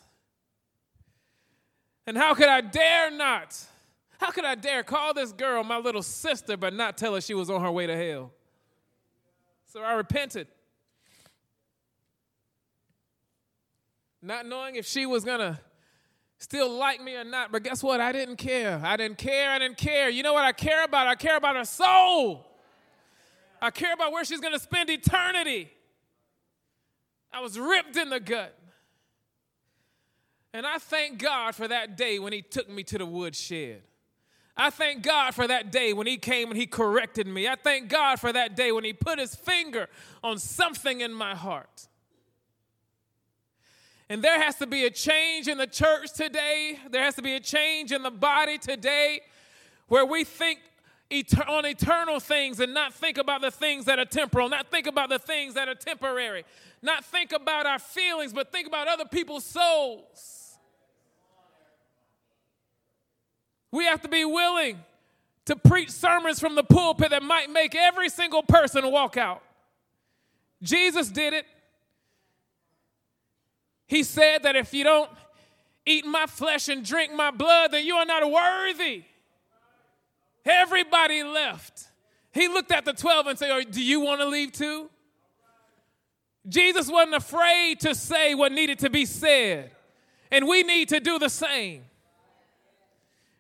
[2.06, 3.62] And how could I dare not?
[4.20, 7.34] How could I dare call this girl my little sister but not tell her she
[7.34, 8.32] was on her way to hell?
[9.72, 10.48] So I repented.
[14.22, 15.60] Not knowing if she was going to
[16.40, 18.02] still like me or not, but guess what?
[18.02, 18.82] I didn't care.
[18.84, 19.52] I didn't care.
[19.52, 20.10] I didn't care.
[20.10, 21.08] You know what I care about?
[21.08, 22.46] I care about her soul.
[23.62, 25.70] I care about where she's going to spend eternity.
[27.32, 28.58] I was ripped in the gut.
[30.54, 33.84] And I thank God for that day when He took me to the woodshed.
[34.58, 37.48] I thank God for that day when He came and He corrected me.
[37.48, 39.88] I thank God for that day when He put His finger
[40.24, 41.88] on something in my heart.
[44.10, 46.80] And there has to be a change in the church today.
[46.90, 49.20] There has to be a change in the body today
[49.88, 50.60] where we think
[51.48, 55.10] on eternal things and not think about the things that are temporal, not think about
[55.10, 56.44] the things that are temporary,
[56.82, 60.47] not think about our feelings, but think about other people's souls.
[63.72, 64.78] We have to be willing
[65.46, 69.42] to preach sermons from the pulpit that might make every single person walk out.
[70.62, 71.46] Jesus did it.
[73.88, 75.10] He said that if you don't
[75.86, 79.04] eat my flesh and drink my blood, then you are not worthy.
[80.46, 81.88] Everybody left.
[82.34, 84.90] He looked at the 12 and said, oh, Do you want to leave too?
[86.48, 89.72] Jesus wasn't afraid to say what needed to be said.
[90.32, 91.84] And we need to do the same.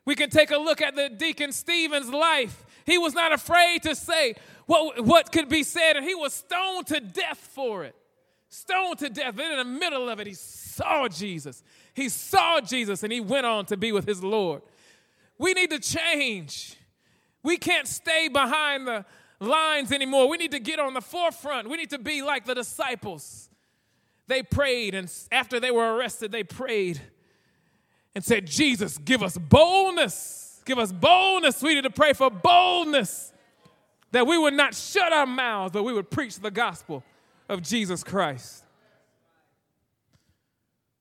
[0.08, 2.66] We can take a look at the deacon Stephen's life.
[2.86, 6.88] He was not afraid to say what, what could be said, and he was stoned
[6.88, 7.94] to death for it.
[8.48, 9.38] Stoned to death.
[9.38, 11.62] And in the middle of it, he saw Jesus.
[11.94, 14.62] He saw Jesus, and he went on to be with his Lord.
[15.38, 16.78] We need to change.
[17.44, 19.04] We can't stay behind the
[19.42, 20.30] lines anymore.
[20.30, 21.70] We need to get on the forefront.
[21.70, 23.50] We need to be like the disciples.
[24.28, 27.02] They prayed, and after they were arrested, they prayed
[28.18, 30.64] and said, Jesus, give us boldness.
[30.66, 31.62] Give us boldness.
[31.62, 33.32] We need to pray for boldness
[34.12, 37.04] that we would not shut our mouths, but we would preach the gospel
[37.48, 38.64] of Jesus Christ.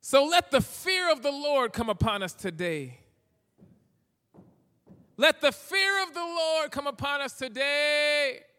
[0.02, 2.98] So let the fear of the Lord come upon us today.
[5.16, 8.40] Let the fear of the Lord come upon us today.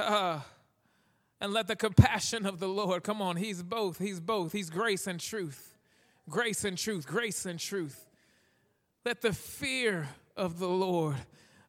[0.00, 0.44] Ah.
[1.40, 3.36] And let the compassion of the Lord come on.
[3.36, 3.98] He's both.
[3.98, 4.52] He's both.
[4.52, 5.76] He's grace and truth.
[6.28, 7.06] Grace and truth.
[7.06, 8.06] Grace and truth.
[9.04, 11.16] Let the fear of the Lord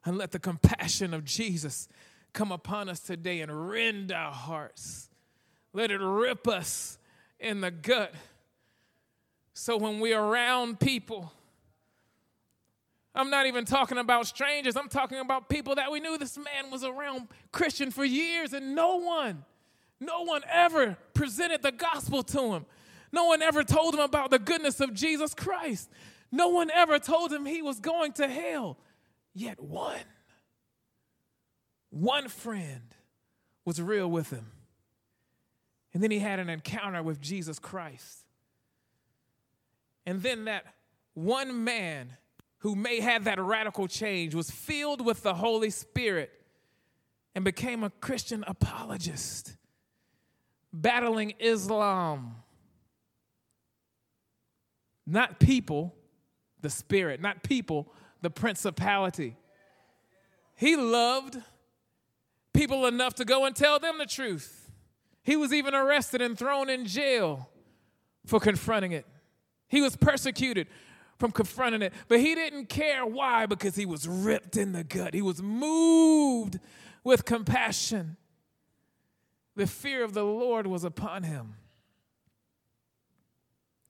[0.04, 1.88] and let the compassion of Jesus
[2.32, 5.08] come upon us today and rend our hearts.
[5.72, 6.98] Let it rip us
[7.38, 8.12] in the gut.
[9.54, 11.32] So when we're around people,
[13.14, 16.70] I'm not even talking about strangers, I'm talking about people that we knew this man
[16.70, 19.44] was around Christian for years and no one
[20.00, 22.66] no one ever presented the gospel to him.
[23.12, 25.90] No one ever told him about the goodness of Jesus Christ.
[26.32, 28.78] No one ever told him he was going to hell.
[29.34, 29.98] Yet one,
[31.90, 32.94] one friend
[33.64, 34.46] was real with him.
[35.92, 38.24] And then he had an encounter with Jesus Christ.
[40.06, 40.64] And then that
[41.14, 42.16] one man
[42.58, 46.30] who may have that radical change was filled with the Holy Spirit
[47.34, 49.56] and became a Christian apologist
[50.72, 52.36] battling Islam.
[55.06, 55.94] Not people,
[56.60, 59.36] the spirit, not people, the principality.
[60.56, 61.38] He loved
[62.52, 64.70] people enough to go and tell them the truth.
[65.22, 67.48] He was even arrested and thrown in jail
[68.26, 69.06] for confronting it.
[69.68, 70.66] He was persecuted
[71.18, 75.14] from confronting it, but he didn't care why because he was ripped in the gut.
[75.14, 76.58] He was moved
[77.04, 78.16] with compassion
[79.60, 81.56] the fear of the Lord was upon him.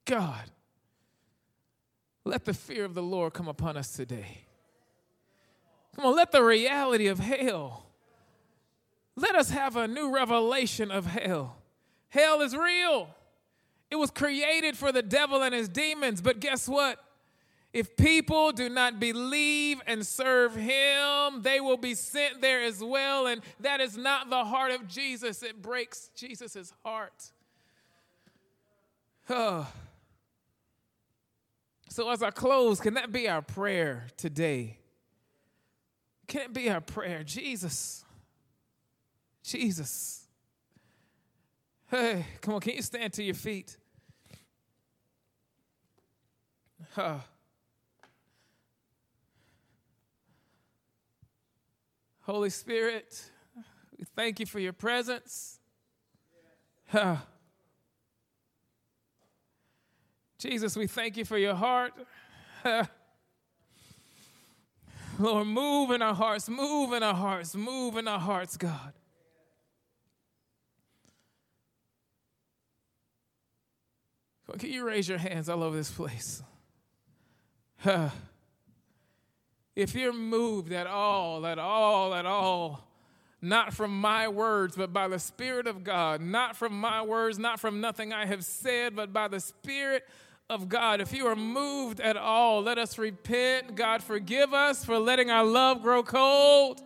[0.05, 0.51] God,
[2.25, 4.47] let the fear of the Lord come upon us today.
[5.95, 7.87] Come on, let the reality of hell,
[9.15, 11.59] let us have a new revelation of hell.
[12.09, 13.09] Hell is real.
[13.93, 16.99] It was created for the devil and his demons, but guess what?
[17.73, 23.27] If people do not believe and serve him, they will be sent there as well.
[23.27, 25.43] And that is not the heart of Jesus.
[25.43, 27.33] It breaks Jesus' heart.
[29.29, 29.71] Oh.
[31.93, 34.79] So, as I close, can that be our prayer today?
[36.29, 37.25] Can it be our prayer?
[37.25, 38.05] Jesus.
[39.43, 40.29] Jesus.
[41.91, 43.77] Hey, come on, can you stand to your feet?
[46.95, 47.19] Huh.
[52.31, 53.29] Holy Spirit,
[53.99, 55.59] we thank you for your presence.
[60.39, 61.93] Jesus, we thank you for your heart.
[65.19, 68.93] Lord, move in our hearts, move in our hearts, move in our hearts, God.
[74.57, 76.45] Can you raise your hands all over this place?
[79.81, 82.87] If you're moved at all, at all, at all,
[83.41, 87.59] not from my words, but by the Spirit of God, not from my words, not
[87.59, 90.07] from nothing I have said, but by the Spirit
[90.51, 91.01] of God.
[91.01, 93.75] If you are moved at all, let us repent.
[93.75, 96.83] God, forgive us for letting our love grow cold.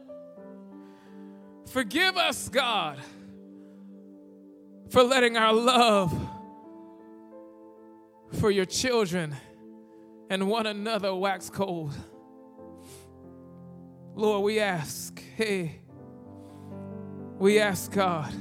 [1.70, 2.99] Forgive us, God,
[4.90, 6.12] for letting our love
[8.34, 9.34] for your children
[10.30, 11.92] and one another wax cold.
[14.14, 15.80] Lord, we ask, hey,
[17.38, 18.32] we ask God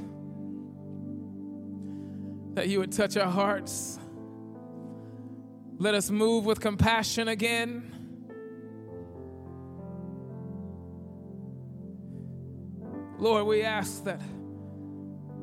[2.54, 3.98] that you would touch our hearts.
[5.78, 7.90] Let us move with compassion again.
[13.18, 14.20] Lord, we ask that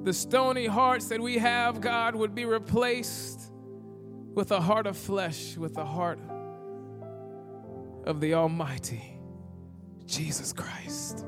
[0.03, 3.51] the stony hearts that we have, God, would be replaced
[4.33, 6.19] with a heart of flesh, with the heart
[8.05, 9.10] of the Almighty,
[10.05, 11.25] Jesus Christ,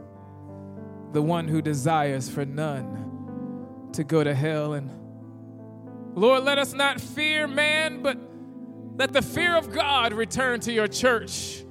[1.12, 4.74] the one who desires for none to go to hell.
[4.74, 4.90] And
[6.16, 8.18] Lord, let us not fear man, but
[8.96, 11.64] let the fear of God return to your church.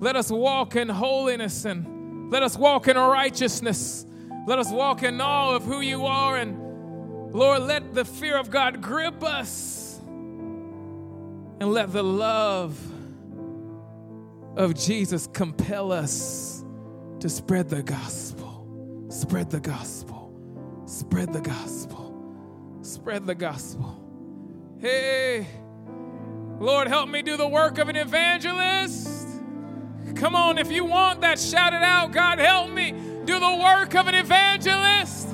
[0.00, 4.06] Let us walk in holiness and let us walk in righteousness.
[4.46, 6.36] Let us walk in awe of who you are.
[6.36, 10.00] And Lord, let the fear of God grip us
[11.60, 12.78] and let the love
[14.56, 16.64] of Jesus compel us
[17.20, 19.06] to spread the gospel.
[19.10, 20.32] Spread the gospel.
[20.86, 22.78] Spread the gospel.
[22.82, 23.96] Spread the gospel.
[24.78, 25.46] Hey,
[26.58, 29.28] Lord, help me do the work of an evangelist.
[30.16, 32.12] Come on, if you want that, shout it out.
[32.12, 32.92] God, help me
[33.24, 35.28] do the work of an evangelist.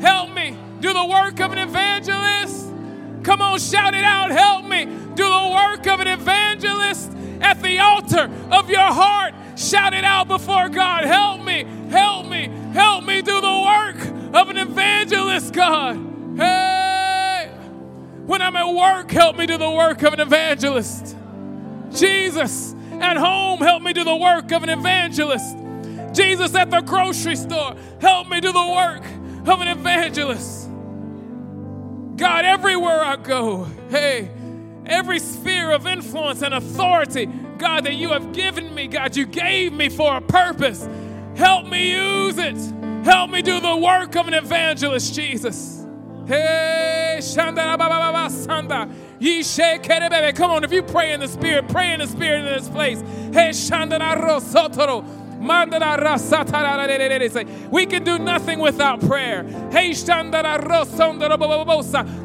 [0.00, 2.66] Help me do the work of an evangelist.
[3.22, 4.30] Come on, shout it out.
[4.30, 9.34] Help me do the work of an evangelist at the altar of your heart.
[9.56, 11.04] Shout it out before God.
[11.04, 15.96] Help me, help me, help me do the work of an evangelist, God.
[16.36, 17.50] Hey,
[18.26, 21.16] when I'm at work, help me do the work of an evangelist.
[21.90, 25.56] Jesus, at home, help me do the work of an evangelist.
[26.12, 29.04] Jesus, at the grocery store, help me do the work
[29.48, 30.68] of an evangelist.
[32.16, 34.28] God, everywhere I go, hey,
[34.88, 37.26] every sphere of influence and authority,
[37.58, 40.88] God, that you have given me, God, you gave me for a purpose.
[41.36, 42.56] Help me use it.
[43.04, 45.86] Help me do the work of an evangelist, Jesus.
[46.26, 47.76] Hey, Shanda
[48.28, 48.92] Sanda.
[50.34, 53.00] Come on, if you pray in the spirit, pray in the spirit in this place.
[53.32, 53.98] Hey, Shanda.
[57.70, 59.44] We can do nothing without prayer.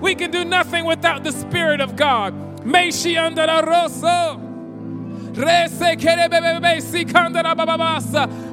[0.02, 2.53] We can do nothing without the Spirit of God.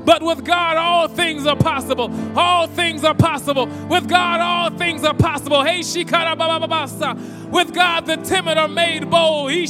[0.05, 2.11] But with God, all things are possible.
[2.39, 3.67] All things are possible.
[3.67, 5.63] With God, all things are possible.
[5.63, 5.81] Hey.
[5.81, 9.51] With God, the timid are made bold.
[9.51, 9.65] Hey,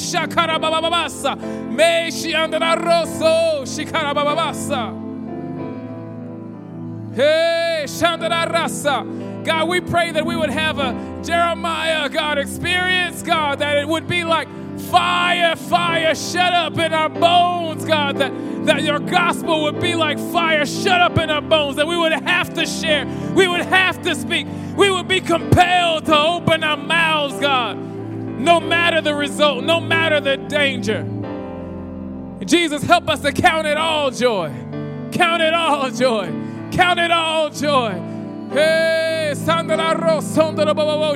[7.86, 9.30] shandara rasa.
[9.45, 14.07] God, we pray that we would have a Jeremiah, God, experience, God, that it would
[14.07, 14.49] be like
[14.91, 18.32] fire, fire, shut up in our bones, God, that,
[18.66, 22.12] that your gospel would be like fire, shut up in our bones, that we would
[22.12, 26.76] have to share, we would have to speak, we would be compelled to open our
[26.76, 31.07] mouths, God, no matter the result, no matter the danger.
[32.45, 34.51] Jesus, help us to count it all joy.
[35.12, 36.26] Count it all joy.
[36.72, 38.10] Count it all joy.
[38.51, 41.14] Hey, Sandra Rosondra Bobo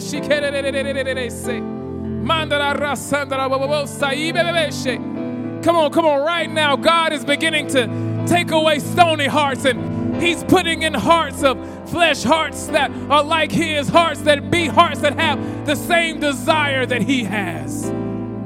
[5.65, 10.23] Come on, come on, right now, God is beginning to take away stony hearts and
[10.23, 11.59] He's putting in hearts of
[11.91, 16.87] flesh, hearts that are like His, hearts that be hearts that have the same desire
[16.87, 17.93] that He has.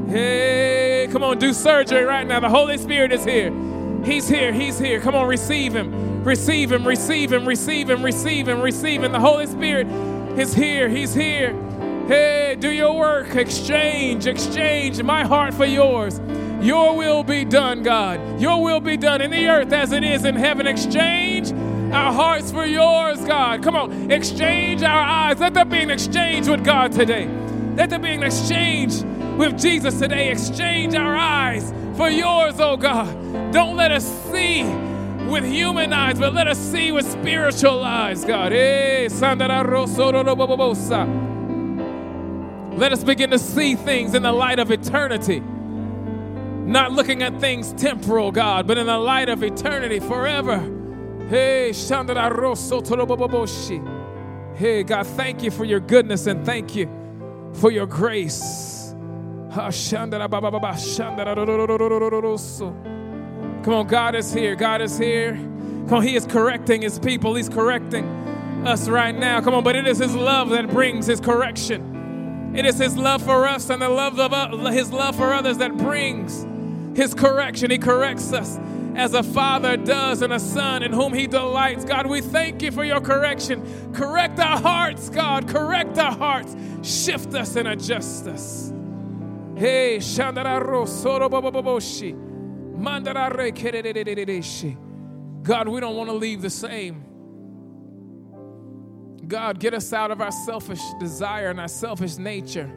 [0.08, 2.40] Hey, come on, do surgery right now.
[2.40, 3.52] The Holy Spirit is here.
[4.02, 4.98] He's here, He's here.
[4.98, 5.92] Come on, receive Him,
[6.28, 9.12] receive Him, receive Him, receive Him, receive Him, receive Him.
[9.12, 9.86] The Holy Spirit
[10.38, 11.54] is here, He's here.
[12.06, 13.34] Hey, do your work.
[13.34, 16.20] Exchange, exchange my heart for yours.
[16.60, 18.40] Your will be done, God.
[18.40, 20.66] Your will be done in the earth as it is in heaven.
[20.66, 21.50] Exchange
[21.92, 23.62] our hearts for yours, God.
[23.62, 25.40] Come on, exchange our eyes.
[25.40, 27.26] Let there be an exchange with God today.
[27.74, 29.02] Let there be an exchange
[29.38, 30.30] with Jesus today.
[30.30, 33.08] Exchange our eyes for yours, oh God.
[33.50, 34.87] Don't let us see
[35.28, 38.52] with human eyes, but let us see with spiritual eyes, God.
[42.76, 45.40] Let us begin to see things in the light of eternity.
[45.40, 50.58] Not looking at things temporal, God, but in the light of eternity forever.
[51.28, 51.72] Hey,
[54.54, 56.88] Hey, God, thank you for your goodness and thank you
[57.54, 58.94] for your grace.
[63.68, 64.54] Come on, God is here.
[64.54, 65.34] God is here.
[65.34, 67.34] Come on, He is correcting His people.
[67.34, 68.06] He's correcting
[68.66, 69.42] us right now.
[69.42, 72.54] Come on, but it is His love that brings His correction.
[72.56, 75.58] It is His love for us and the love of uh, His love for others
[75.58, 76.46] that brings
[76.96, 77.70] His correction.
[77.70, 78.58] He corrects us
[78.96, 81.84] as a father does in a son in whom he delights.
[81.84, 83.92] God, we thank you for your correction.
[83.92, 85.46] Correct our hearts, God.
[85.46, 86.56] Correct our hearts.
[86.82, 88.72] Shift us and adjust us.
[89.56, 92.27] Hey, Shandararo Kerererereshi.
[95.42, 97.04] God, we don't want to leave the same.
[99.26, 102.70] God, get us out of our selfish desire and our selfish nature.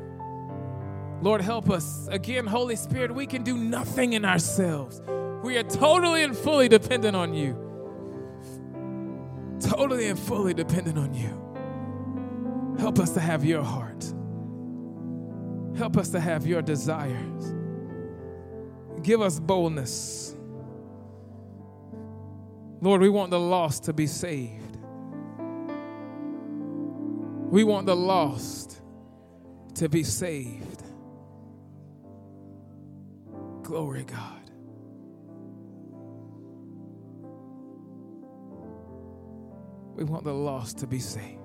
[1.21, 2.07] Lord, help us.
[2.07, 5.01] Again, Holy Spirit, we can do nothing in ourselves.
[5.43, 7.55] We are totally and fully dependent on you.
[9.59, 12.75] Totally and fully dependent on you.
[12.79, 14.03] Help us to have your heart.
[15.77, 17.53] Help us to have your desires.
[19.03, 20.35] Give us boldness.
[22.81, 24.77] Lord, we want the lost to be saved.
[27.51, 28.81] We want the lost
[29.75, 30.83] to be saved.
[33.63, 34.37] Glory, God.
[39.95, 41.37] We want the lost to be saved.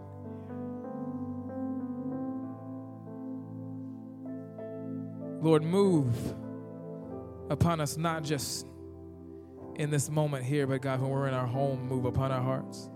[5.43, 6.17] Lord, move
[7.51, 8.67] upon us, not just
[9.77, 12.89] in this moment here, but God, when we're in our home, move upon our hearts.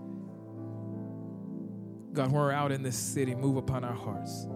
[2.13, 4.47] God, when we're out in this city, move upon our hearts.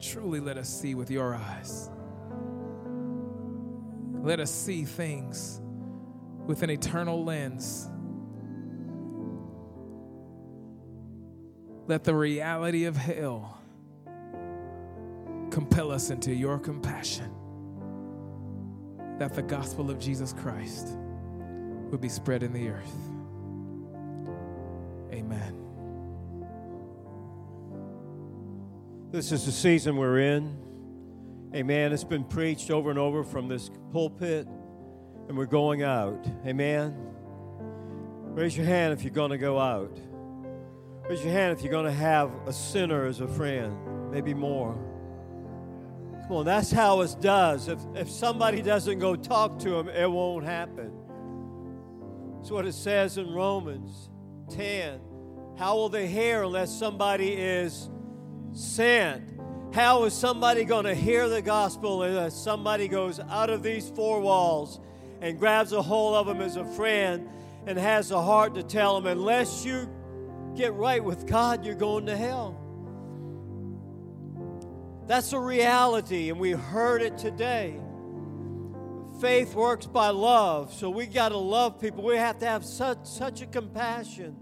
[0.00, 1.90] Truly let us see with your eyes.
[4.22, 5.60] Let us see things
[6.46, 7.88] with an eternal lens.
[11.88, 13.60] Let the reality of hell
[15.50, 17.30] compel us into your compassion.
[19.18, 20.88] That the gospel of Jesus Christ
[21.90, 22.94] would be spread in the earth.
[25.12, 25.58] Amen.
[29.10, 30.56] This is the season we're in.
[31.54, 31.92] Amen.
[31.92, 34.48] It's been preached over and over from this pulpit,
[35.28, 36.26] and we're going out.
[36.46, 36.96] Amen.
[38.24, 40.00] Raise your hand if you're going to go out.
[41.08, 44.78] Raise your hand if you're going to have a sinner as a friend, maybe more.
[46.22, 47.68] Come on, that's how it does.
[47.68, 50.92] If, if somebody doesn't go talk to him, it won't happen.
[52.36, 54.08] That's what it says in Romans
[54.50, 55.00] 10.
[55.58, 57.90] How will they hear unless somebody is
[58.52, 59.30] sent?
[59.72, 64.20] How is somebody going to hear the gospel unless somebody goes out of these four
[64.20, 64.80] walls
[65.20, 67.28] and grabs a hold of them as a friend
[67.66, 69.88] and has a heart to tell them, unless you
[70.54, 72.58] get right with God, you're going to hell?
[75.12, 77.78] That's a reality, and we heard it today.
[79.20, 82.02] Faith works by love, so we got to love people.
[82.02, 84.34] We have to have such, such a compassion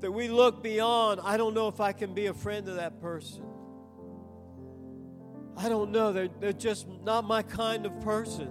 [0.00, 1.20] that we look beyond.
[1.22, 3.44] I don't know if I can be a friend to that person.
[5.54, 6.10] I don't know.
[6.10, 8.48] They're, they're just not my kind of person.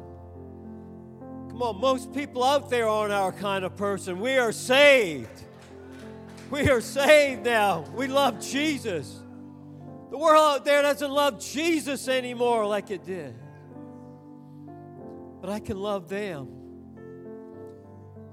[1.49, 4.20] Come on, most people out there aren't our kind of person.
[4.20, 5.45] We are saved.
[6.51, 7.86] We are saved now.
[7.95, 9.23] We love Jesus.
[10.14, 13.34] The world out there doesn't love Jesus anymore like it did.
[15.41, 16.49] But I can love them.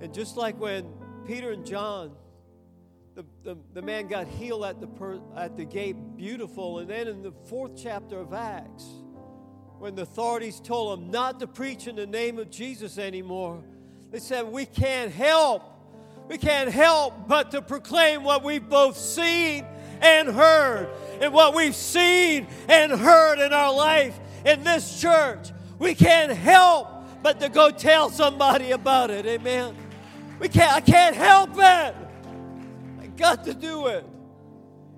[0.02, 0.92] And just like when
[1.26, 2.12] Peter and John,
[3.14, 6.80] the, the, the man got healed at the, per, at the gate, beautiful.
[6.80, 8.84] And then in the fourth chapter of Acts,
[9.78, 13.64] when the authorities told them not to preach in the name of Jesus anymore,
[14.10, 15.62] they said, We can't help.
[16.28, 19.64] We can't help but to proclaim what we've both seen
[20.00, 20.88] and heard
[21.20, 25.50] and what we've seen and heard in our life in this church.
[25.78, 26.88] We can't help
[27.22, 29.26] but to go tell somebody about it.
[29.26, 29.76] Amen.
[30.38, 31.94] We can't, I can't help it.
[33.00, 34.06] I got to do it.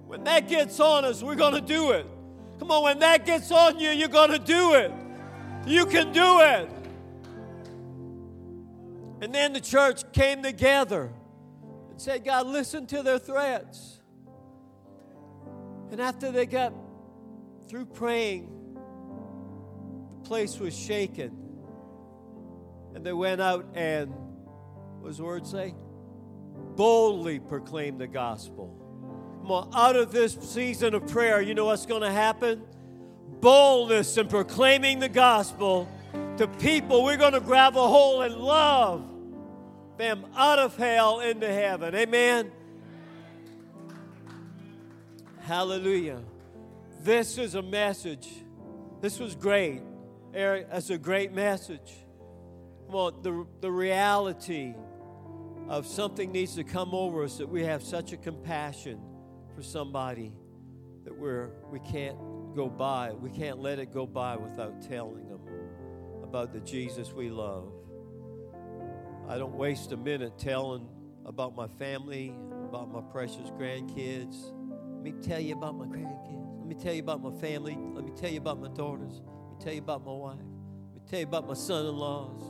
[0.06, 2.06] When that gets on us, we're going to do it.
[2.58, 4.92] Come on, when that gets on you, you're going to do it.
[5.66, 6.70] You can do it.
[9.20, 11.10] And then the church came together
[11.90, 14.00] and said, God, listen to their threats.
[15.92, 16.72] And after they got
[17.68, 18.48] through praying,
[20.14, 21.36] the place was shaken.
[22.94, 24.10] And they went out and,
[25.00, 25.74] what does the word say?
[26.76, 28.74] Boldly proclaimed the gospel.
[29.42, 32.62] Come on, out of this season of prayer, you know what's going to happen?
[33.40, 35.88] Boldness in proclaiming the gospel
[36.38, 37.04] to people.
[37.04, 39.04] We're going to grab a hold and love
[39.98, 41.94] them out of hell into heaven.
[41.94, 42.50] Amen.
[45.52, 46.22] Hallelujah.
[47.02, 48.26] This is a message.
[49.02, 49.82] This was great.
[50.32, 51.92] Eric, that's a great message.
[52.88, 54.74] On, the, the reality
[55.68, 58.98] of something needs to come over us that we have such a compassion
[59.54, 60.32] for somebody
[61.04, 62.16] that we're we can't
[62.56, 63.12] go by.
[63.12, 65.40] We can't let it go by without telling them
[66.22, 67.70] about the Jesus we love.
[69.28, 70.88] I don't waste a minute telling
[71.26, 72.34] about my family,
[72.70, 74.54] about my precious grandkids.
[75.02, 76.58] Let me tell you about my grandkids.
[76.58, 77.76] Let me tell you about my family.
[77.92, 79.20] Let me tell you about my daughters.
[79.20, 80.38] Let me tell you about my wife.
[80.38, 82.40] Let me tell you about my son in laws.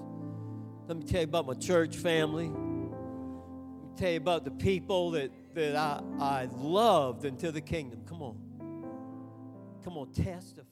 [0.86, 2.48] Let me tell you about my church family.
[2.48, 8.02] Let me tell you about the people that, that I, I loved into the kingdom.
[8.06, 8.36] Come on.
[9.82, 10.71] Come on, testify.